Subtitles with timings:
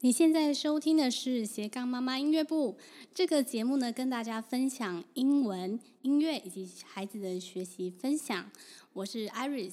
[0.00, 2.78] 你现在收听的是斜杠妈妈音乐部
[3.12, 8.48] 这个节目呢，跟大家分享英文、音乐以及孩子的学习分享。
[8.92, 9.72] 我是 Iris。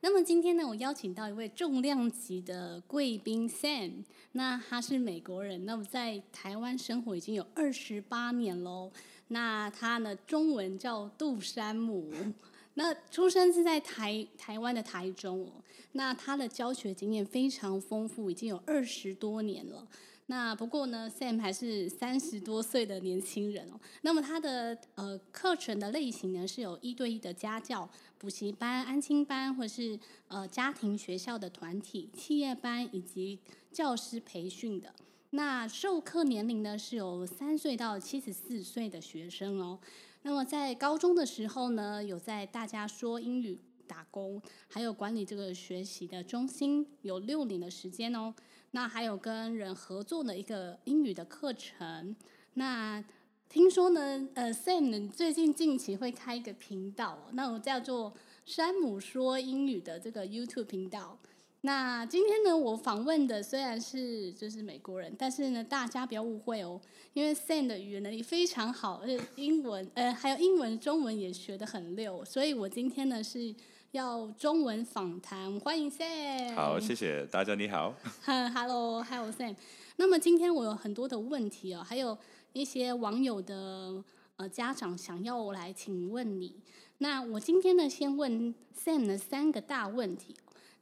[0.00, 4.02] 那么今天呢，我邀请到一位重量级的贵宾 Sam。
[4.32, 8.90] 那他是美国人，那么在台湾生活已经有二十八年喽。
[9.28, 12.12] 那他呢，中文叫杜山姆。
[12.74, 15.61] 那出生是在台台湾的台中哦。
[15.92, 19.86] 那他的教学经验非常丰富，已经有二十多年了。
[20.26, 23.78] 那不过呢，Sam 还是三十多岁的年轻人哦。
[24.02, 33.40] 那么他的呃课程的类型呢，是有一对一的家教、补习班、安亲班，或是呃家庭学校的团体、企业班以及
[33.72, 34.94] 教师培训的。
[35.30, 39.78] 那授课年龄呢，是有三岁到七十四岁的学生哦。
[40.22, 43.58] 那么在高中的时候呢，有在大家说英语
[43.92, 48.34] 打工，还有管理这个学习的中心，有六年的时间哦。
[48.70, 52.16] 那还有跟人合作的一个英语的课程。
[52.54, 53.04] 那
[53.50, 58.14] 听说呢，呃，Sam 最近近期会开一个频道，那我叫做
[58.46, 61.18] 山姆说英语的这个 YouTube 频道。
[61.64, 66.80] 那今天呢，我访问的虽然是就是美国人，但是呢，大家不要误会哦，
[67.12, 73.54] 因为 Sam 的语言能力非常好，而且英文呃还有英文、中文也学得很溜，所以我今天呢是
[73.92, 76.54] 要中文访谈，欢迎 Sam。
[76.54, 77.94] 好，谢谢大家，你好。
[78.24, 79.54] Hello，Hello Sam。
[79.96, 82.16] 那么今天我有很多的问题哦，还有
[82.54, 84.02] 一些网友的
[84.36, 86.58] 呃家长想要我来请问你。
[86.98, 90.34] 那我今天呢，先问 Sam 的三个大问题。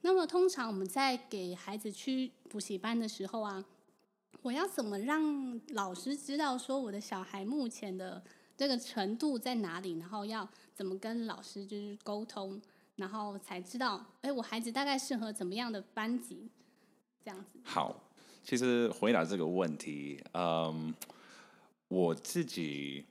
[0.02, 3.64] 那么通常我们在给孩子去补习班的时候啊，
[4.42, 8.22] 我要怎么让老师知道说我的小孩目前的
[8.56, 9.98] 这个程度在哪里？
[9.98, 12.62] 然后要怎么跟老师就是沟通，
[13.00, 16.48] 然后才知道，哎，我孩子大概适合怎么样的班级？
[17.24, 17.58] 这样子。
[17.64, 18.00] 好，
[18.44, 20.94] 其实回答这个问题，嗯，
[21.88, 23.04] 我自己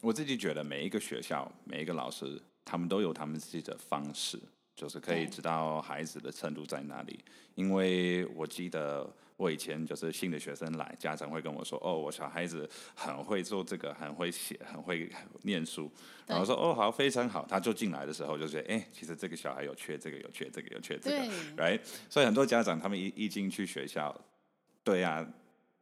[0.00, 4.40] 我自己觉得每一个学校每一个老师，他们都有他们自己的方式。
[4.76, 7.20] 就是可以知道孩子的程度在哪里，
[7.54, 15.10] 因为我记得我以前就是新的学生来，家长会跟我说：“哦，我小孩子很会做这个，很会写，很会
[15.42, 15.90] 念书。”
[16.26, 21.18] 然后说：“哦，好，非常好。”他就进来的时候就觉得：“哎，其实这个小孩有缺这个，有缺这个，有缺这个。”
[21.56, 21.80] 对，right？
[22.08, 24.14] 所以很多家长他们一一进去学校，
[24.82, 25.28] 对呀、啊，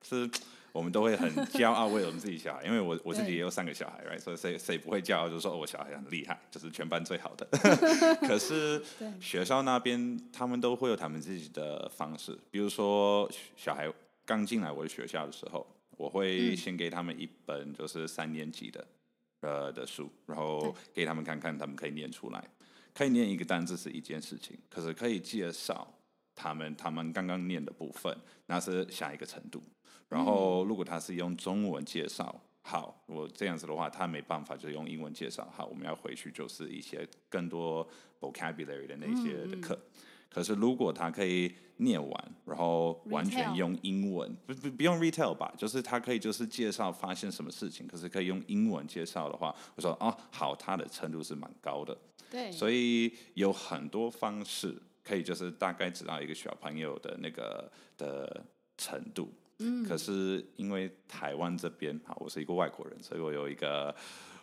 [0.03, 0.31] 是。
[0.73, 4.19] 我们都会很骄傲为我们自己小孩，因为我我自己也有三个小孩，right？
[4.19, 7.47] 所以谁谁不会骄傲，就是说、哦、我小孩很厉害，就是全班最好的。
[8.27, 8.83] 可是
[9.21, 13.93] 学校那边他们都会有他们自己的方式，比如说小孩
[14.25, 15.67] 刚进来我的学校的时候，
[15.99, 18.87] 我会先给他们一本就是三年级的
[19.41, 22.43] 呃的书，然后给他们看看，他们可以念出来，
[22.95, 25.87] 可以念一个单字是一件事情，可是可以介绍
[26.35, 28.17] 他们他们刚刚念的部分，
[28.47, 29.63] 那是下一个程度。
[30.13, 35.51] 然后，如果他是用中文介绍，好，我这样子的话，他没办法就用英文介绍。
[35.57, 37.89] 好，我们要回去就是一些更多
[38.21, 39.79] vocabulary 的那些的课。
[40.29, 51.97] 可是，如果他可以念完，然后完全用英文，不不不用 retail 吧，就是他可以就是介绍发现什么事情，可是可以用英文介绍的话，我说哦，好，他的程度是蛮高的。
[52.31, 58.45] 对，所以有很多方式可以就是大概知道一个小朋友的那个的
[58.77, 59.33] 程度。
[59.87, 63.95] 可是因为台湾这边，啊，我是一个外国人，所以我有一个，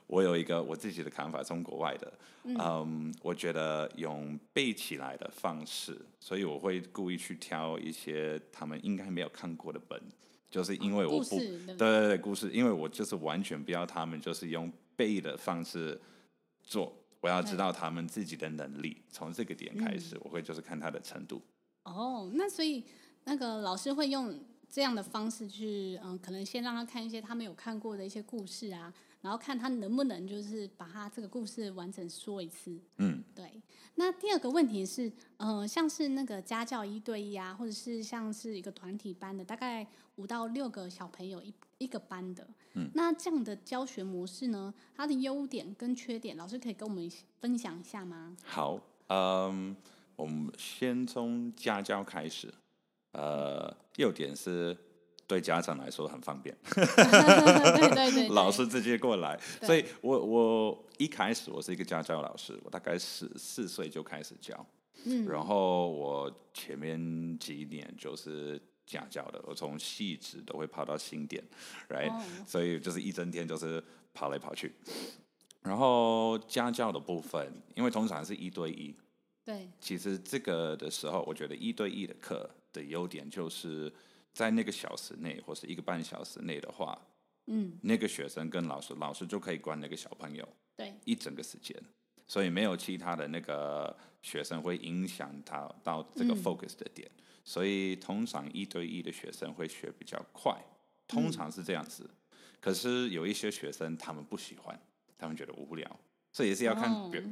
[0.08, 2.14] 我有一个我自己的看法，从国外的，
[2.44, 10.02] 嗯，um, 我觉得用背起来的方式，所以我会故意去挑一些他们应该没有看过的本，
[10.50, 11.76] 就是因为我不，对对？
[11.76, 16.00] 对，故事，因为我就是完全不要他们就是用背的方式
[16.64, 21.42] 做，我要知道他们自己的能力，从这个点开始，我会就是看他的程度。
[21.84, 22.84] 哦，那所以
[23.24, 24.40] 那个老师会用。
[24.70, 32.80] 这样的方式去，嗯，可能先让他看一些他没有看过的一些故事啊，然后看他能不能就是把他这个故事完整说一次。
[32.98, 33.62] 嗯，对。
[33.96, 39.86] 那第二个问题是，呃，像是那个家教一对一啊，或者是像是一个团体班的，大概
[40.16, 47.12] 五到六个小朋友一一个班的，嗯，那这样的教学模式呢，它的优点跟缺点，老师可以跟我们
[47.42, 48.38] 分享一下吗？
[48.46, 49.76] 好，嗯，
[50.16, 52.54] 我们先从家教开始。
[53.12, 54.78] 呃，优点是
[55.28, 59.40] 对家长来说很方便， 对对对，老师直接过来。
[59.62, 64.66] 所以我我一开始我是一个家教老师，我大概十四岁就开始教，
[65.06, 71.44] 嗯，然后我前面几年就是家教的，我从细致都会跑到新店
[71.90, 72.12] ，right？
[72.12, 73.84] 哦，所以就是一整天就是
[74.14, 74.74] 跑来跑去。
[75.62, 78.96] 然后家教的部分，因为通常是一对一，
[79.50, 82.48] 对，其实这个的时候，我觉得一对一的课。
[82.72, 83.92] 的优点就是
[84.32, 86.96] 在那个小时内或是一个半小时内的话，
[87.48, 90.48] 嗯，那个学生跟老师，老师就可以管那个小朋友，
[90.78, 91.76] 对，一整个时间，
[92.28, 100.56] 所以没有其他的那个学生会影响他到这个 focus 的点，嗯、所以通常一对一的学生会学比较快，
[101.08, 102.08] 通常是这样子。
[102.08, 104.80] 嗯、可是有一些学生他们不喜欢，
[105.18, 106.00] 他们觉得无聊。
[106.32, 106.90] 这也是要看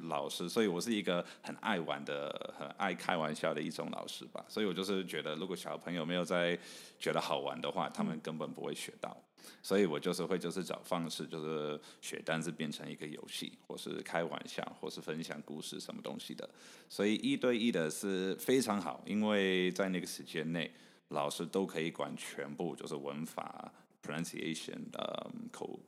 [0.07, 4.44] 老师，所以我是一个很爱玩的、很爱开玩笑的一种老师吧。
[4.49, 6.57] 所以我就是觉得，如果小朋友没有在
[6.99, 9.15] 觉得好玩的话，他们根本不会学到。
[9.61, 16.49] 所以我就是会就是找方式，就是学单词变成一个游戏，或是开玩笑，或是分享故事什么东西的。
[16.89, 20.69] 所以一对一的是非常好，因为在那个时间内，
[21.09, 23.71] 老师都可以管全部，就是文法。
[24.07, 25.80] Pronunciation 的口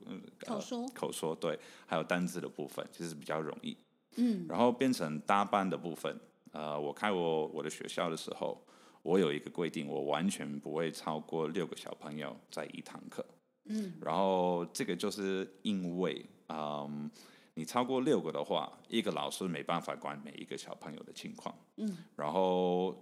[0.45, 3.77] 口说、呃、口说对，还有单字的部分其实比较容易。
[4.17, 6.19] 嗯，然后变成搭班的部分，
[6.51, 8.61] 呃，我开我我的学校的时候，
[9.01, 13.25] 我有一个规定，我完全不会超过六个小朋友在一堂课。
[13.65, 17.09] 嗯，然后这个就是因为，嗯，
[17.53, 21.55] 你超过六个的话，一个老师没办法管每一个小朋友的情况。
[21.77, 22.95] 嗯，然后。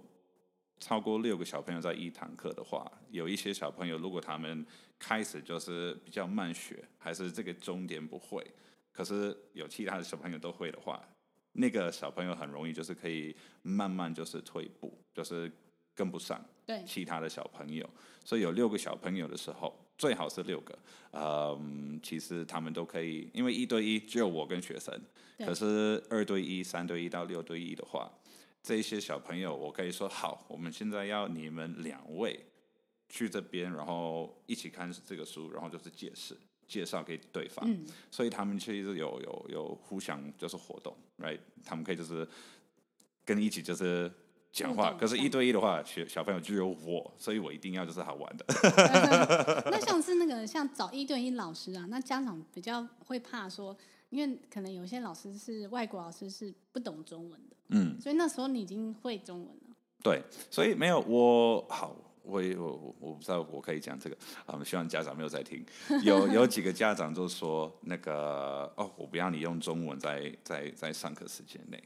[0.80, 4.64] 超过六个小朋友在一堂课的话，有一些小朋友如果他们
[4.98, 8.44] 开始就是比较慢学，还是这个终点不会，
[8.92, 11.02] 可是有其他的小朋友都会的话，
[11.52, 15.50] 那个小朋友很容易就是可以慢慢就是退步，就是
[15.94, 17.88] 跟不上对其他的小朋友。
[18.24, 20.78] 所以有六个小朋友的时候，最好是六个。
[21.12, 24.94] 嗯，其实他们都可以，因为一对一只有我跟学生，
[25.38, 28.12] 可是二对一、三对一到六对一的话。
[28.68, 32.38] 这些小朋友，我可以说好，我们现在要你们两位
[33.08, 36.36] 去这边，然后一起看这个书，然后就是解释、
[36.66, 37.64] 介绍给对方。
[37.66, 41.38] 嗯、所以他们其实有有有互相就是活动，right？
[41.64, 42.28] 他们可以就是
[43.24, 44.12] 跟你一起就是
[44.52, 44.92] 讲话。
[45.00, 48.44] 可是，一对一的话，学小朋友只有我，所以我一定要就是好玩的。
[49.70, 53.74] 那像是那个像找一对一老师啊，那家长比较会怕说，
[54.10, 57.56] 因为可能有些老师是外国老师，是不懂中文的。
[57.68, 59.76] 嗯，所以那时候你已经会中文了。
[60.02, 64.16] 对，所以没有我好，我我我我不知道我可以讲这个
[64.46, 65.64] 啊，我希望家长没有在听。
[66.02, 71.82] 有有几个家长就说那个哦，我不要你用中文在在在上课时间内。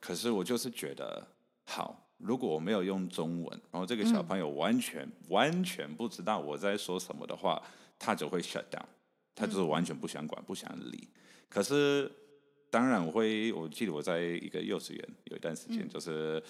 [0.00, 1.26] 可是我就是觉得
[1.64, 7.60] 好，如果我没有用中文，然后这个小朋友完全、嗯、完全不知道我在说什么的话，
[7.98, 8.84] 他就会 shut down，
[9.38, 11.08] 他就是完全不想管、不想理。
[11.48, 12.10] 可是。
[12.70, 13.50] 当然，我会。
[13.54, 16.42] 我记得我在一个幼稚园有一段时间，就是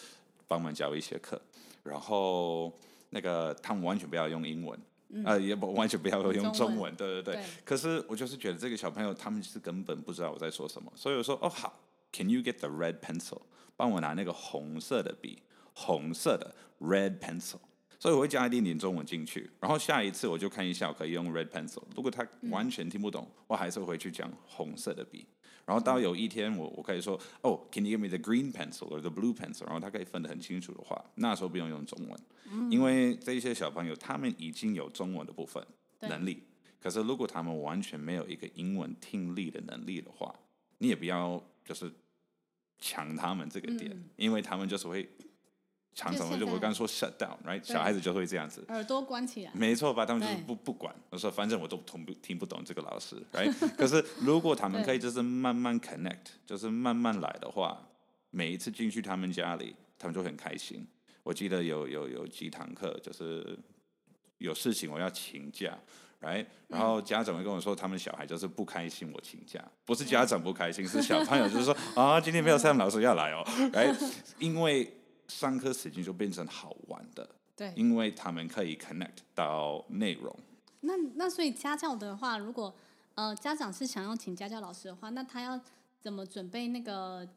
[0.49, 1.40] 帮忙教一些课，
[1.85, 2.76] 然后
[3.11, 4.76] 那个他们完全不要用英文，
[5.25, 7.44] 呃，也不完全不要用中文，对对对。
[7.64, 11.79] 可是我就是觉得这个小朋友他们是根本不知道我在说什么，所以我说哦好
[12.12, 13.43] ，Can you get the red pencil？
[13.76, 17.61] 帮我拿那个红色的笔，红色的 red pencil。
[17.98, 21.82] 所以我会加一点点中文进去，然后下一次我就看一下我可以用 red pencil。
[21.96, 25.26] 如果他完全听不懂，我还是回去讲红色的笔。
[25.66, 29.64] 然后到有一天我我可以说哦、oh，Can you give me the green pencil or the blue pencil？
[29.66, 35.62] 然后他可以分得很清楚的话，那时候不用用中文，嗯、因为这些小朋友他们已经有中文的部分
[36.02, 36.44] 能力。
[36.80, 40.32] 可是如果他们完全没有一个英文听力的能力的话，
[40.78, 41.92] 你也不要就是
[42.78, 45.06] 抢他们这个点，嗯、因为他们就是会。
[45.98, 47.60] 常常就我刚刚说 shut down，right？
[47.64, 49.50] 小孩子就会这样子，耳朵关起来。
[49.52, 50.06] 没错吧？
[50.06, 53.52] 他们就是不不管，我说反正我都听不听不懂这个老师， right？
[53.76, 57.76] 可是如果他们可以就是慢慢 connect，就是慢慢来的话，
[58.30, 60.87] 每一次进去他们家里，他们就很开心。
[61.25, 63.58] 我记得有有有几堂课，就是
[64.38, 65.76] 有事情我要请假
[66.23, 66.46] ，right？
[66.68, 73.42] 然后家长会跟我说，他们小孩就是不开心我请假，不是家长不开心，是小朋友就是说啊，今天没有 Sam 老师要来哦
[73.73, 73.96] ，right？
[74.38, 74.90] 因为
[75.28, 80.35] 上课时间就变成好玩的，对，因为他们可以 connect 到内容。
[80.80, 82.75] 那那所以家教的话，如果
[83.14, 85.61] 呃家长是想要请家教老师的话，那他要
[86.00, 87.28] 怎么准备那个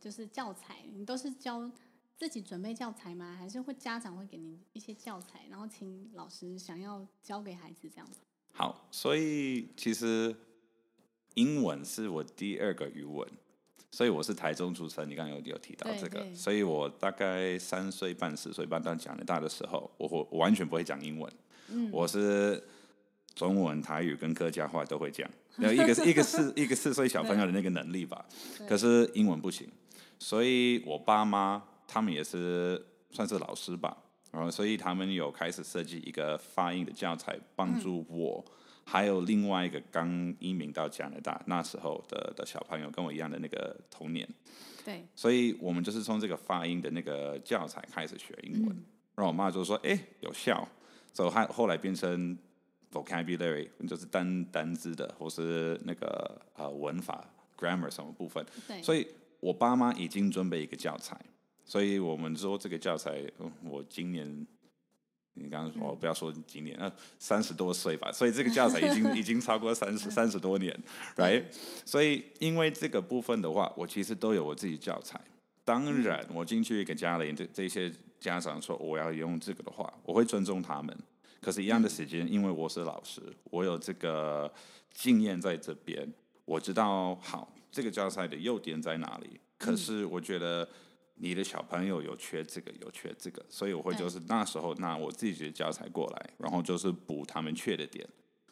[0.00, 0.84] 就是教材？
[0.92, 1.70] 你都是教
[2.16, 3.36] 自己准备教材吗？
[3.38, 8.18] 还是会家长会给你一些教材，然后请老师想要教给孩子这样子？
[8.52, 10.34] 好，所以其实
[11.34, 13.28] 英文是我第二个语文。
[13.96, 21.32] 所以我是台中出生，你刚刚有有提到这个，所以我大概三岁半、四岁半到加拿大的时候，我我完全不会讲英文，
[21.70, 22.62] 嗯、我是
[23.34, 25.26] 中文、台语跟客家话都会讲，
[25.56, 28.22] 有一个是一个四一个四岁小朋友的那个能力吧，
[28.68, 29.66] 可是英文不行，
[30.18, 33.96] 所以我爸妈他们也是算是老师吧，
[34.30, 38.44] 然后所以他们有开始设计一个发音的教材，帮助我。
[38.46, 38.52] 嗯
[38.88, 44.26] 还有另外一个刚移民到加拿大那时候的的小朋友，跟我一样的那个童年，
[44.84, 48.76] 对，所以我们就是从这个发音的那个教材开始学英文。
[48.76, 48.84] 嗯、
[49.16, 50.66] 然后我妈就说：“哎，有效。”
[51.12, 52.38] 所以后后来变成
[52.92, 57.28] vocabulary，就是单单字的，或是那个呃文法
[57.58, 58.46] grammar 什么部分。
[58.68, 58.80] 对。
[58.80, 59.04] 所以
[59.40, 61.20] 我爸妈已经准备一个教材，
[61.64, 63.20] 所以我们说这个教材，
[63.64, 64.46] 我今年。
[65.38, 70.74] 你刚刚说，不要说几年，那，三十多岁吧，所以这个教材已经 已经超过三十三十多年
[71.16, 71.44] ，right？
[71.84, 75.20] 所以因为这个部分的话，我其实都有我自己教材。
[75.62, 80.96] 当然，我进去给家里这这些家长说我要用这个的话，我会尊重他们。
[81.40, 84.50] 可是，一样的时间，因为我是老师，我有这个
[84.94, 86.10] 经验在这边，
[86.44, 89.38] 我知道好这个教材的优点在哪里。
[89.58, 90.66] 可是，我觉得。
[91.18, 98.06] 你的小朋友有缺这个，有缺这个，所以我会就是那时候拿我自己的教材过来，然后就是补他们缺的点。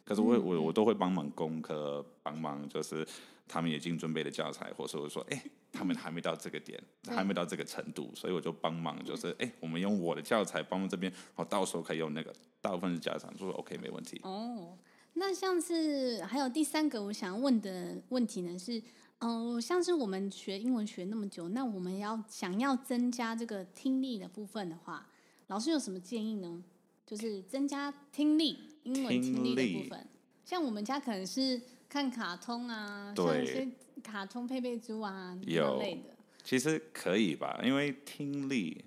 [0.05, 3.07] 可是我我我都会帮忙功课，帮忙就是
[3.47, 14.21] 他们已经准备的教材，或者我说，哎，他们还没到这个点，还没到这个程度，所以我就帮忙，就是哎，我们用我的教材帮忙这边，然后到时候可以用那个，大部分是家长就说 OK 没问题。
[14.25, 14.77] 哦，
[15.15, 18.83] 那像是还有第三个我想问的问题呢是。
[19.25, 25.09] 嗯、呃，像是我们学英文学那么久，那我们要想要增加这个听力的部分的话，
[25.47, 26.63] 老师有什么建议呢？
[27.07, 30.07] 就是增加听力，英文听力的部分。
[30.45, 33.69] 像我们家可能是看卡通啊，对像一些
[34.03, 36.15] 卡通佩佩猪啊之类的。
[36.43, 38.85] 其实可以吧，因为听力，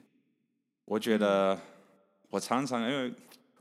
[0.86, 1.60] 我觉得、嗯、
[2.29, 3.12] 我常常因为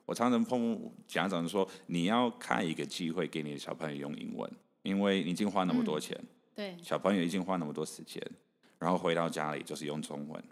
[0.04, 4.50] 我常常碰家长说，你要开一个机会给你的小朋友用英文，
[4.82, 6.14] 因为你已经花那么多钱。
[6.20, 6.26] 嗯
[6.56, 8.20] 对，小朋友已经花那么多时间，
[8.78, 10.42] 然后回到家里就是用中文，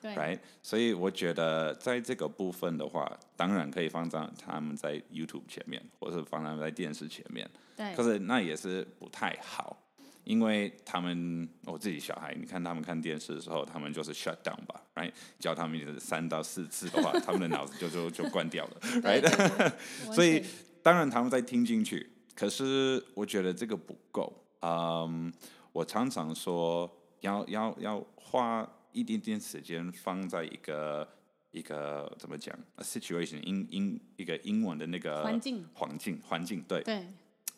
[0.00, 0.38] 对，right?
[0.62, 7.94] 所以我觉得在这个部分的话，当然可以放在他们在 YouTube 前面，或是放他们在电视前面，对。
[7.94, 9.76] 可是那也是不太好，
[10.24, 15.12] 因为他们我自己小孩，你看他们看电视的时候，他们就是 shut down 吧，right？
[15.38, 19.72] 教他们三到四次的话，他们的脑子就 就就关掉了，right？
[20.10, 20.42] 所以
[20.82, 24.32] 当然他们在听进去，可是我觉得这个不够。
[24.60, 25.30] 嗯，um,
[25.72, 26.90] 我常常说
[27.20, 31.08] 要要要花一点点时间放在一个
[31.50, 37.06] 一个怎么讲，a situation 英英一个英文的那个环境环境环境对对，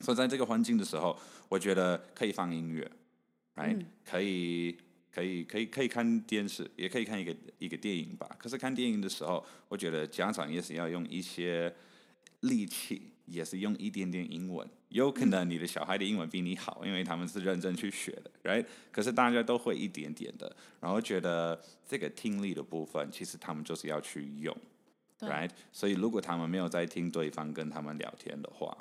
[0.00, 1.16] 所以在这个环境的时候，
[1.48, 2.90] 我觉得可以放音乐
[3.56, 4.76] ，right？、嗯、可以
[5.10, 8.28] 可以可以可以看电视，也可以看一个一个电影吧。
[8.38, 11.74] 可是看电影的时候，我觉得家长也是要用一些
[12.40, 13.11] 力气。
[13.26, 18.66] 也是用一点点英文，有可能你的小孩的英文比你好，因为他们是认真去学的，right？
[18.90, 24.54] 可是大家都会一点点的，然后觉得这个听力的部分，其实他们就是要去用
[25.20, 25.50] ，right？
[25.72, 28.76] 所以如果他们没有在听对方跟他们聊天的话，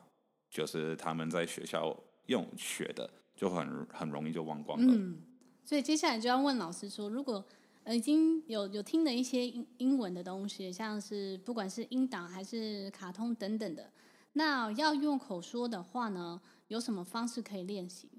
[0.50, 1.96] 就是他们在学校
[2.26, 4.94] 用学的，就很很容易就忘光了。
[4.94, 5.22] 嗯，
[5.64, 7.46] 所以接下来就要问老师说，如果
[7.84, 13.90] 呃已经有有听了一些英英文的东西，像是不管是音档还是卡通等等的。
[14.34, 18.10] 那要用口说的话呢，有什么方式可以练习？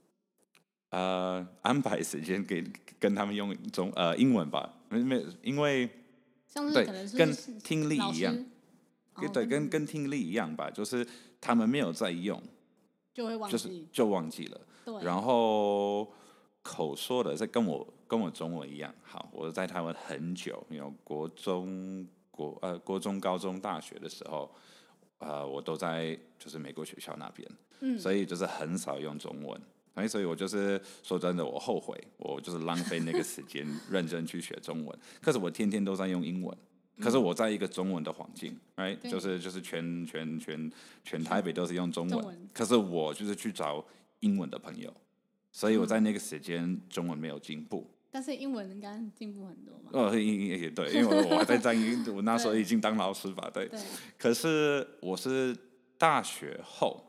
[0.90, 2.62] 呃，安排时间给
[2.98, 5.88] 跟他们用中呃英文吧，没没，因为
[6.46, 8.44] 像是可能是跟听力一样，
[9.32, 11.06] 对，跟跟听力一样吧，就是
[11.40, 12.42] 他们没有在用，
[13.14, 14.60] 就会忘记，就是就忘记了。
[14.84, 16.12] 对，然后
[16.62, 24.54] 口说的是跟我跟我中文一样，好，我在台湾很久，有国中国呃国中、高中、大学的时候。
[25.22, 27.48] 呃，我都在就是美国学校那边，
[27.80, 29.60] 嗯，所以就是很少用中文，
[29.94, 34.98] 所以所以我就是说真的，我后悔，我就是浪费那个时间 认真去学中文。
[35.20, 36.56] 可是我天天都在用英文，
[36.98, 40.72] 可是我在一个中文的环境，哎、嗯，就是就是全全全
[41.04, 43.84] 全台北都是用中文，中文，可是我就是去找
[44.20, 44.92] 英文的朋友，
[45.52, 47.88] 所以我在那个时间中文没有进步。
[48.14, 49.90] 但是英文应该进步很多嘛？
[49.94, 53.66] 哦，英也对，因为我还在在英， 我那时候已经当老师吧，对。
[53.68, 53.80] 对。
[54.18, 55.56] 可是我是
[55.96, 57.02] 大学后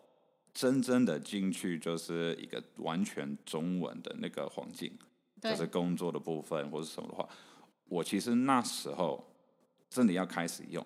[0.53, 4.97] 真正的进去，就是一个完全中文的那个环境，
[5.41, 7.27] 就是工作的部分或者什么的话，
[7.89, 9.21] 我其实那时候
[9.89, 10.85] 真的要开始用。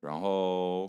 [0.00, 0.82] 然后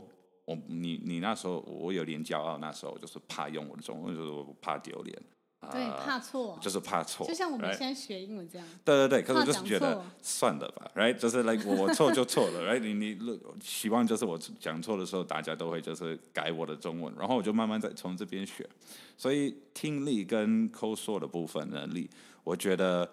[0.43, 5.22] 我你你那时候我有点骄傲，那时候就是怕用我的中文，就是我怕丢脸。
[5.71, 8.67] 对，怕错，就是怕错，就像我们现在学英文这样。
[8.83, 11.13] 对对对，可是我就是觉得算了吧，right？
[11.13, 12.79] 就是 like 我错就错了，right？
[12.79, 18.67] 你你希望就是我讲错的时候，大家都会就是改我的中文，然后我就慢慢再从这边学。
[19.15, 22.09] 所以听力跟口说的部分能力，
[22.43, 23.07] 我觉得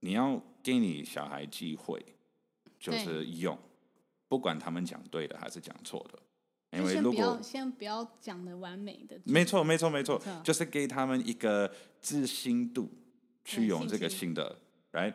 [0.00, 2.04] 你要给你小孩机会，
[2.78, 3.58] 就是用，
[4.28, 6.18] 不管他们讲对的还是讲错的。
[6.70, 11.70] 因为如果先不要讲的完美的，没错没错没错，就是给他们一个
[12.00, 12.90] 自信度
[13.44, 14.58] 去用这个新的
[14.92, 15.14] ，right？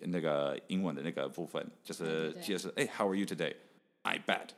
[0.00, 3.54] 那个英文的那个部分，就是解释，哎，How are you today?
[4.02, 4.48] I bad.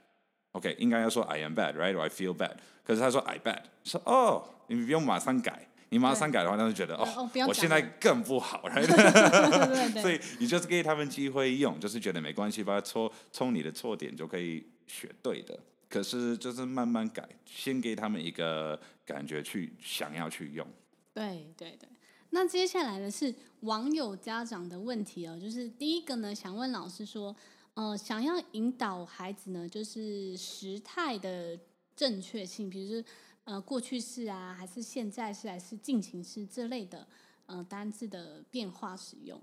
[0.50, 2.56] OK，应该要说 I am bad，right？or I feel bad。
[2.83, 10.00] 可是他说 I bad，说哦，你不用马上改，你马上改的话，他就觉得哦，哦我现在更不好， right？
[10.02, 15.56] 所以你就是给他们机会用，就是觉得没关系，把它错从你的错点就可以学对的。
[15.88, 20.66] 可是就是慢慢改，先给他们一个感觉去想要去用。
[21.12, 21.88] 对对对。
[22.31, 27.35] 那接下来的是网友家长的问题哦，就是第一个呢，想问老师说。
[27.76, 31.61] 呃，想要引导孩子呢，就是时态的
[31.95, 33.09] 正确性，比如说
[33.45, 37.07] 呃过去式啊，还是现在式，还是进行式这类的
[37.45, 39.38] 呃单字的变化使用。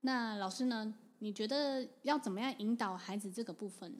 [0.00, 3.98] 那老师呢，你觉得要怎么样引导孩子这个部分呢？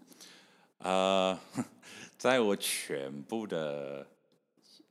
[0.78, 1.38] 呃，
[2.18, 4.06] 在我全部的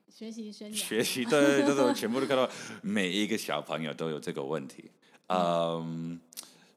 [0.10, 2.50] 学习生涯，学习对，就是我全部都看到
[2.82, 4.90] 每一个小朋友都有这个问题。
[5.28, 6.20] 嗯、呃，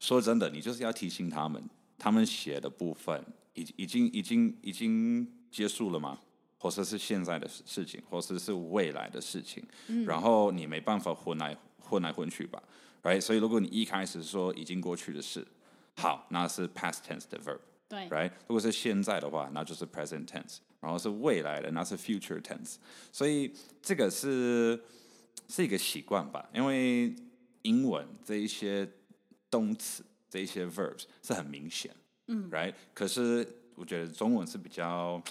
[0.01, 1.63] 说真的，你就是要提醒他们。
[1.99, 3.25] 他们写的部分
[3.55, 6.17] 已已经已经已经结束了吗？
[6.57, 9.63] 或者是现在的事情，或者是未来的事情？
[9.89, 12.63] 嗯、然后你没办法混来混来混去吧
[13.03, 13.21] ，right？
[13.21, 15.47] 所以如果你一开始说已经过去的事，
[15.97, 17.59] 好，那是 past tense 的 verb，
[17.89, 18.31] 对，right？
[18.47, 22.77] 如果是现在的话，那就是 present tense，然后是未来的，那是 future tense。
[23.11, 24.81] 所以这个是
[25.49, 27.15] 是一个习惯吧，因为
[27.63, 28.89] 英文这一些
[29.51, 30.05] 动词。
[30.31, 31.91] 这一些 verbs 是很明显，
[32.27, 32.75] 嗯，right？
[32.93, 35.23] 可是我觉得中文是比较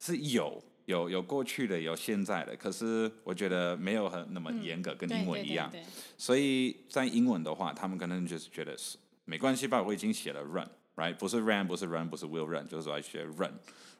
[0.00, 5.72] 是有有有过去的，有现在的，可是我觉得没有很那么严格，跟英文一样。
[6.18, 10.42] 所以在英文的话，他们可能就是觉得是没关系吧，我已经写了
[10.96, 11.16] run，right？
[11.16, 13.52] 不是 ran，不是 run，不是 will run，就是来学 run，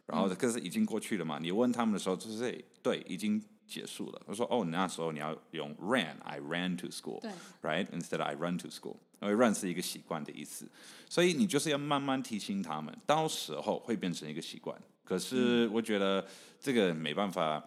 [0.06, 1.38] 然后可是已经过去了嘛？
[1.38, 3.42] 你问他们的时候，就是对，已经。
[3.66, 4.20] 结束了。
[4.26, 7.32] 我说哦，那时候你要用 ran，I ran to school，对
[7.62, 10.70] ，right，instead I run to school，因为 run 是一个习惯的意思，
[11.08, 14.78] 所以你就是要慢慢提醒他们，到时候会变成一个习惯。
[15.02, 16.26] 可是我觉得
[16.60, 17.66] 这个没办法，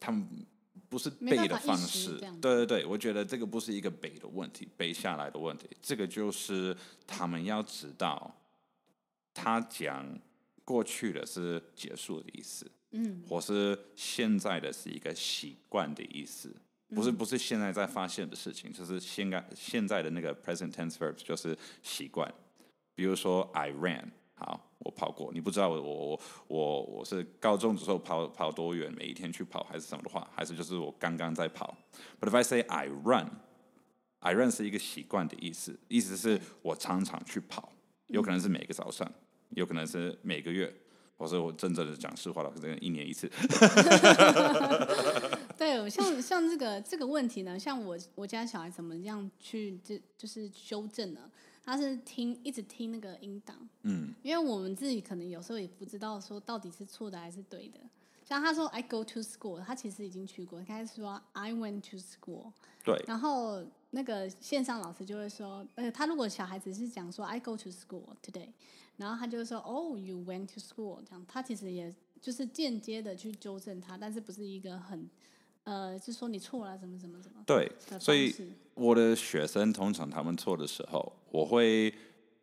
[0.00, 0.26] 他们
[0.92, 6.76] 不是背的方式，对对对，我觉得这个不是一个背的问题，背下来的问题，这个就是
[7.06, 8.30] 他们要知道，
[9.32, 10.06] 他讲
[10.66, 12.70] 过去的是结束的意思。
[12.90, 16.54] 嗯，或是现在的是一个习惯的意思，
[16.94, 22.30] 不是不是现在在发现的事情，就是现在现在的那个 present tense verb 就是习惯。
[22.94, 25.30] 比如说 I ran，好，我跑过。
[25.32, 31.76] 你不知道我我我我是高中的时候跑跑多远，每一天去跑还是什么的话，还是就是我刚刚在跑。
[32.20, 37.72] But if I say I run，I run 是一个习惯的意思，意思是我常常去跑，
[38.08, 39.10] 有可能是每个早上，
[39.50, 40.74] 有可能是每个月。
[41.18, 43.30] 我说我真正的讲实话了，可能一年一次。
[45.56, 51.30] 对，像像这个这个问题呢，像我我家小孩怎么样去就就是修正呢？
[51.64, 57.78] 他是听一直听那个音档，嗯，因为我们自己可能有时候也不知道说到底是错的还是对的。
[58.24, 62.52] 像他说 I go to school，他其实已经去过，他是说 I went to school。
[62.84, 63.02] 对。
[63.06, 68.48] 然后那个线上老师就会说，呃，他如果小孩子是讲说 I go to school today。
[68.98, 75.08] 然后他就说：“Oh，you went to school。”这样，他其实也就是间接的去纠正他，但是不是一个很
[75.64, 77.42] 呃，就说你错了，怎么怎么怎么。
[77.46, 77.70] 对，
[78.00, 78.34] 所以
[78.74, 81.94] 我的学生通常他们错的时候，我会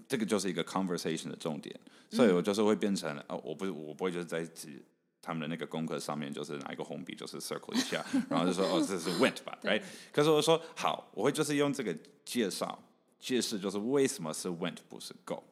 [0.08, 1.78] 这个就是一个 conversation 的重点，
[2.10, 4.82] 所以我就是会变成、嗯、哦，我不是我不会就是在指
[5.22, 9.82] 他们的那个功课上面就是拿一个红笔就是 circle 一下，然后就说哦，这是 went 吧， right？
[10.14, 12.82] 可是我说好，我会就是用这个介绍
[13.20, 15.44] 解释，就是为什么是 went 不是 go。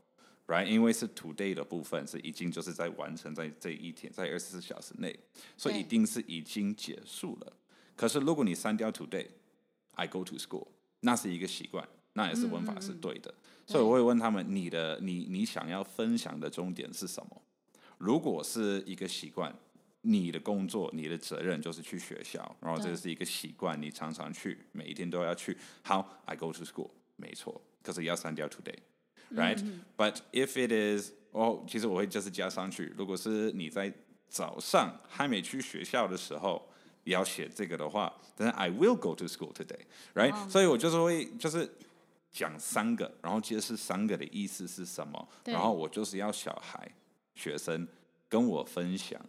[0.48, 5.20] Right，因为是 today 的部分是已经就是在完成在这一天，在二十四小时内，
[5.58, 7.54] 所以一定是已经结束了。
[7.98, 10.68] 可是如果你删掉 today，I go to school，
[11.02, 13.30] 那是一个习惯，那也是文法是对的。
[13.30, 17.42] 嗯嗯嗯，所以我会问他们，你的你你想要分享的重点是什么？
[17.98, 19.54] 如果是一个习惯，
[20.04, 25.58] 你的工作你的责任就是去学校，然后这是一个习惯，你常常去，每一天都要去。
[25.82, 28.78] 好，I go to school，没错，可是要删掉 today。
[29.36, 29.62] Right,
[29.98, 32.94] but if it is，哦，其实我会就是加上去。
[32.98, 33.94] 如果是你在
[34.30, 36.66] 早上还没去学校的时候，
[37.04, 40.50] 要写这个的话，但是 I will go to school today, right？、Oh.
[40.50, 41.70] 所以我就是会就是
[42.32, 46.90] 讲三个，然后解释三个的意思是什么，然后我就是要小孩
[47.36, 47.88] 学生
[48.30, 49.20] 跟我分享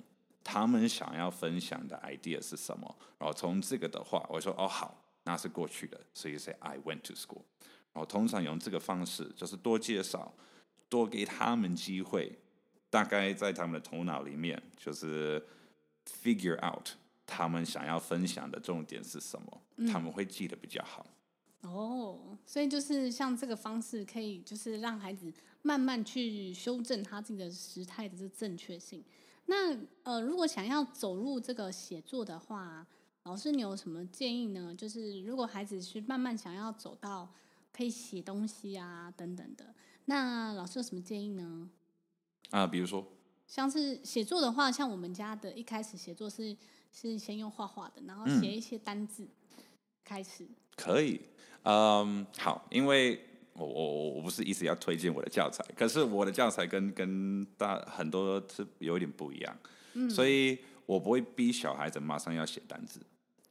[0.44, 7.42] 他们想要分享的 idea 是什么，然后从这个的话，我说哦好，那是过去的，所以 say I went to school。
[7.94, 10.32] 我通常用这个方式，就是多介绍，
[10.88, 12.38] 多给他们机会，
[12.90, 15.44] 大概在他们的头脑里面，就是
[16.06, 16.90] figure out
[17.26, 21.06] 他们想要分享的重点是什么，嗯、他们会记得比较好。
[21.62, 29.04] 哦，所以就是像这个方式，可以就是让孩子慢慢去修正他自己的时态的这正确性。
[29.46, 32.86] 那呃，如果想要走入这个写作的话，
[33.24, 34.72] 老师你有什么建议呢？
[34.74, 37.28] 就是如果孩子是慢慢想要走到
[37.72, 39.74] 可以写东西啊等等的，
[40.06, 41.70] 那老师有什么建议呢？
[42.50, 43.06] 啊，比如说，
[43.46, 46.56] 像是写作的话，像我们家的一开始写作是
[46.90, 49.28] 是先用画画的，然后写一些单字
[50.04, 50.44] 开始。
[50.44, 51.20] 嗯、可以，
[51.62, 53.20] 嗯，好，因为
[53.52, 59.58] 我我我不是一直要推荐我的教材，可是我的教材跟跟大很多是有一点不一样，
[59.94, 63.00] 嗯，所以我不会逼小孩子马上要写单字。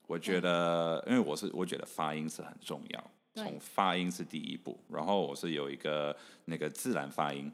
[0.08, 3.12] 我觉得，因为我是我觉得发音是很重要，
[3.43, 7.52] 从发音是第一步，然后我是有一个那个自然发音。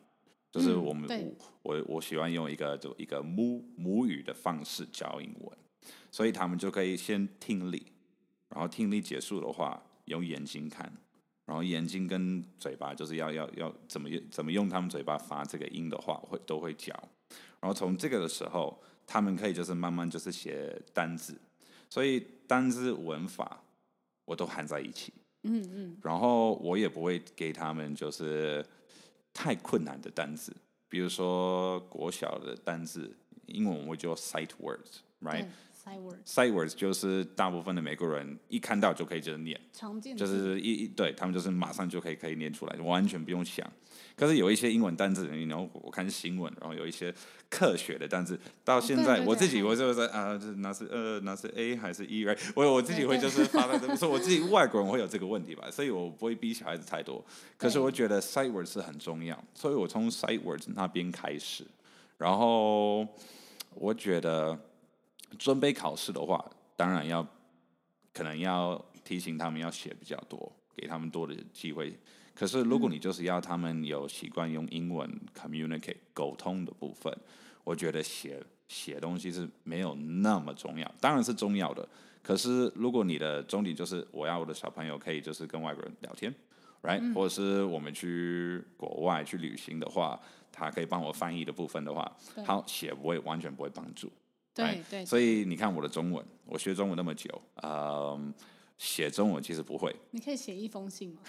[0.51, 5.57] 就是我们、嗯、我我我喜欢用一个就一个母母语的方式教英文，
[6.11, 7.87] 所以他们就可以先听力，
[8.49, 10.93] 然后听力结束的话用眼睛看，
[11.47, 16.93] 然后眼睛跟嘴巴就是要要要怎么用怎么用他们嘴巴发这个音的话会都会教，
[17.59, 21.35] 然后从这个的时候他们可以就是慢慢就是写单字，
[21.89, 23.63] 所以单字文法
[24.25, 25.11] 我都含在一起，
[25.43, 28.65] 嗯嗯，然后我也不会给他们就是。
[29.35, 30.55] 太困难的单字，
[30.87, 33.11] 比如说国小的单字，
[33.47, 35.47] 英文我叫 sight words，right？sight
[35.85, 43.69] words，sight words 就是大部分的美国人一看到就可以就是念，常见就是一一对他们就是马上就可以可以念出来，完全不用想。
[44.15, 47.13] 可是有一些英文单字，然后我看新闻，然后有一些
[47.49, 52.37] 科学的单字，到现在我自己我就是啊，就是那是呃那是 A 还是 E，right？
[52.55, 57.23] 我我自己会就是发在这么说，我自己外国人会有这个问题吧，所以我不会逼小孩子太多。
[57.57, 61.65] 可是我觉得 sight words 是很重要，所以我从 sight words 那边开始，
[62.17, 63.07] 然后
[63.73, 64.57] 我觉得。
[65.37, 66.43] 准备考试的话，
[66.75, 67.25] 当然要
[68.13, 71.97] 可能要提醒他们要写比较多，给他们多的机会。
[72.35, 77.15] 可是如果你就是要他们有习惯用英文 communicate 沟通的部分，
[77.63, 81.87] 我觉得写写东西是没有那么重要，当然是重要的。
[82.23, 86.33] 可是如果你的终点就是我要我的小朋友可以就是跟外国人聊天
[86.81, 87.13] ，right？
[87.13, 90.19] 或者是我们去国外去旅行的话，
[90.51, 92.11] 他可以帮我翻译的部分的话，
[92.45, 94.11] 好，写不会完全不会帮助。
[94.53, 97.29] 对对，所以你看我的中文，我学中文那么久，
[97.63, 98.33] 嗯，
[98.77, 99.95] 写中文其实不会。
[100.11, 101.19] 你可以写一封信吗？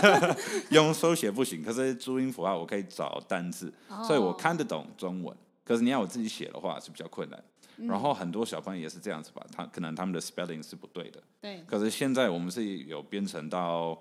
[0.70, 5.36] 用手写不行，可是注音符号我可以找单字，哦，所以我看得懂中文。
[5.64, 7.44] 可是你要我自己写的话是比较困难。
[7.76, 7.86] 嗯。
[7.86, 11.22] 然后很多小朋友也是这样子吧，他可能他们的 spelling 是不对的。
[11.40, 11.62] 对。
[11.66, 14.00] 可是现在我们是有编程到。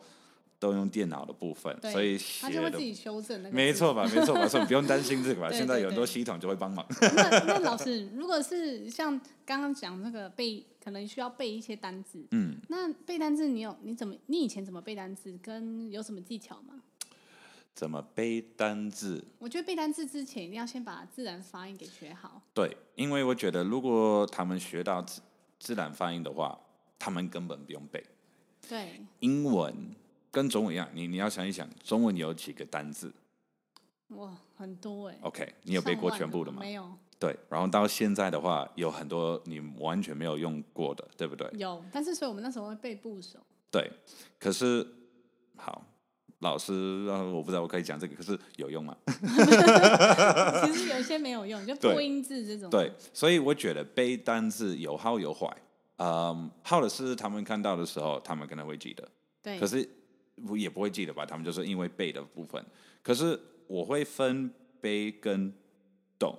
[0.59, 3.55] 都用电脑的部分，所以他就会自己修正那个。
[3.55, 4.03] 没错吧？
[4.13, 4.47] 没错吧？
[4.47, 5.49] 所以不用担心这个吧？
[5.53, 6.85] 现在有很多系统就会帮忙。
[7.15, 12.25] 那那老师，如果是像刚刚讲那个背，可能需要背一些单字。
[12.31, 12.57] 嗯。
[12.69, 14.15] 那背单字，你有你怎么？
[14.25, 15.37] 你以前怎么背单字？
[15.43, 16.81] 跟有什么技巧吗？
[17.75, 19.23] 怎么背单字？
[19.37, 22.41] 我觉得背单字之前一定要先把自然发音给学好。
[22.55, 25.21] 对，因为我觉得如果他们学到自
[25.59, 26.59] 自然发音的话，
[26.97, 28.03] 他们根本不用背。
[28.67, 29.01] 对。
[29.19, 29.75] 英文。
[30.37, 33.11] 跟中文一样，你你要想一想，中文有几个单字？
[34.09, 35.17] 哇，很多哎。
[35.21, 36.59] OK，你有背过全部的吗？
[36.59, 36.87] 没有。
[37.17, 41.49] 对，然后到现在的话，有很多你完全没有用过的，对不对？
[41.57, 43.39] 有，但是所以我们那时候会背部首。
[43.71, 43.91] 对，
[44.39, 44.85] 可是
[45.55, 45.83] 好，
[46.41, 48.95] 老师，我不知道我可以讲这个，可是有用吗？
[50.67, 52.69] 其实有些没有用，就多音字这种。
[52.69, 55.51] 对，所以我觉得背单字有好有坏。
[55.95, 59.09] 嗯，好的是他们看到的时候，他们可能会记得。
[59.41, 59.59] 对。
[59.59, 59.89] 可是。
[60.45, 61.25] 不也不会记得吧？
[61.25, 62.63] 他们就是因为背的部分。
[63.01, 65.51] 可是我会分背跟
[66.19, 66.37] 懂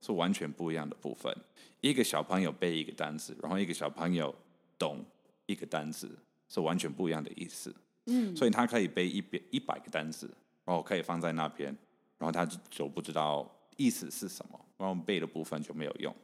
[0.00, 1.34] 是完全不一样的部分。
[1.80, 4.34] 一个小朋友背一个单词，然后一个小朋友
[4.78, 5.04] 懂
[5.46, 6.16] 一个单词，
[6.48, 7.74] 是完全不一样的意思。
[8.06, 10.30] 嗯，所以他可以背一百一百个单词，
[10.64, 11.76] 然后可以放在那边，
[12.18, 16.14] 然后他就不知道意思是什么，然后背的部分就没有用。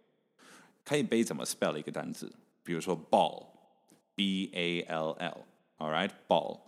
[0.85, 6.61] 可以背怎么 spell 一个单词，比如说 ball，b a l l，all right，ball。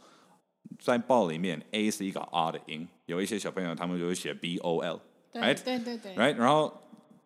[0.78, 5.62] 在 ball 里面，a 是一个 r 的音，有一些小朋友他们就会写 b o l，right？
[5.62, 6.34] 对对对，right？
[6.34, 6.72] 然后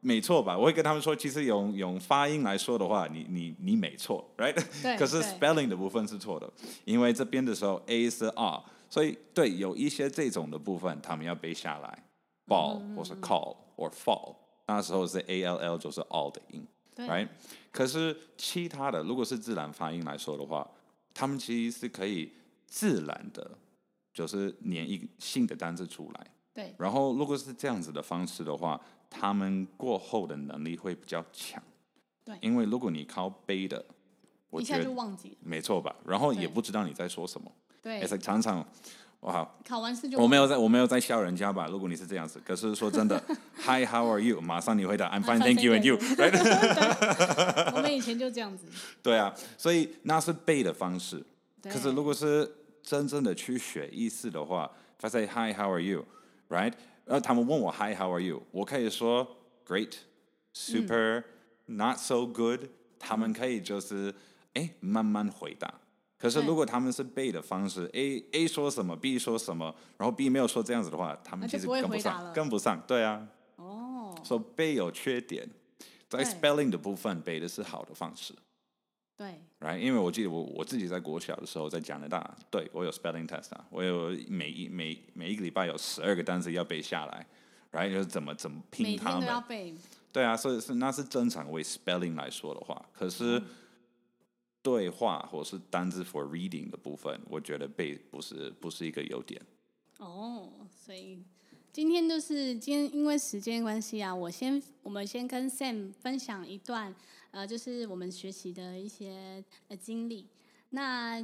[0.00, 0.56] 没错吧？
[0.58, 4.54] 我会跟他们说，其实用用发音来说的话，你你你没错，right？
[4.82, 4.96] 对。
[4.98, 6.52] 可是 spelling 的部分是错的，
[6.84, 12.04] 因为这边的时候 a 是 r，所以对有一些这种的部分，他们要背下来
[12.46, 14.34] ，ball 或是 call 或 fall，
[14.66, 17.28] 那时候是 a l l 就是 all 的音，right？
[17.72, 20.68] 可是其他的，如果是自然发音来说的话，
[21.14, 22.30] 他们其实是可以。
[22.66, 23.50] 自然的，
[24.12, 26.26] 就是念一个新的单词出来。
[26.52, 26.74] 对。
[26.78, 31.62] 然后，如果是这样子的方式的话，他们过后的能力会比较强。
[32.24, 32.36] 对。
[32.40, 33.84] 因为如果你靠背的，
[34.50, 35.94] 我一下就忘记了，没错吧？
[36.06, 37.50] 然后也不知道你在说什么。
[37.82, 38.66] 对，也是常常，
[39.20, 41.68] 哇，考完试就我没有在，我没有在笑人家吧？
[41.68, 43.22] 如果你是这样子，可是说真的，
[43.62, 44.40] Hi，How are you？
[44.40, 46.32] 马上你回答，I'm fine，Thank you，and you，right？
[47.76, 48.66] 我们以前就这样子。
[49.02, 51.22] 对啊，所以那是背的方式。
[51.70, 52.50] 可是如果是
[52.82, 56.72] 真正的去学意思的话，他 say Hi，How are you？right？
[57.04, 58.42] 然后他们问我 Hi，How are you？
[58.50, 59.26] 我可以说
[59.66, 62.68] Great，Super，Not so good。
[62.98, 64.14] 他们可以就是
[64.54, 65.80] 哎慢慢回答。
[66.18, 72.82] 可是如果他们是背的方式，A A 说什么，B 说什么，然后 B 没有说这样子的话，他们其实跟不上，跟不上。
[72.86, 73.28] 对啊。
[73.56, 74.14] 哦。
[74.24, 75.46] 所以背有缺点，
[76.08, 78.34] 在 spelling 的部分背的是好的方式。
[79.16, 87.26] 对，right，因为我记得我我自己在国小的时候在加拿大，对我有 spelling test 啊，我有每一每每一个礼拜有十二个单词要背下来
[87.72, 89.20] ，right，就是怎么怎么拼它们。
[89.20, 89.74] 每天都要背。
[90.12, 93.42] 对啊，所以是那是正常为 spelling 来说的话，可是
[94.62, 99.40] 对话或是单字 for reading 的部分，我觉得背不是不是一个优点。
[99.98, 101.22] 哦，所以
[101.76, 106.94] 今天就是今天因为时间关系啊，我先我们先跟 Sam 分享一段。
[107.32, 110.26] 呃，就是我们学习的一些呃经历。
[110.70, 111.22] 那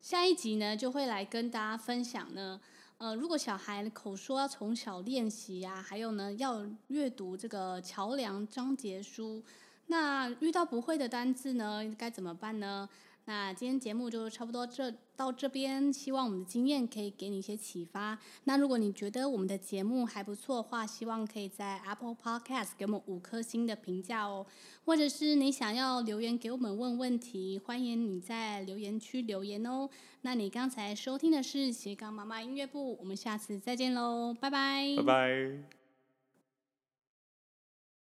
[0.00, 2.60] 下一集呢，就会来跟大家分享呢。
[2.98, 9.44] 呃，如果小孩口说要从小练习啊，还有呢，要阅读这个桥梁章节书，
[9.86, 12.88] 那遇到不会的单字呢，该怎么办呢？
[13.26, 18.18] 那今天节目就差不多这到这边，希望我们的经验可以给你一些启发。
[18.44, 24.44] 那如果你觉得我们的节目还不错的话，希望可以在 Apple Podcast 给我们五颗星的评价哦。
[24.84, 29.88] 或者是你想要留言给我们问问题，欢迎你在留言区留言哦。
[30.20, 34.94] 那你刚才收听的是斜杠妈妈音乐部，我们下次再见喽，拜拜。
[34.98, 35.83] 拜拜。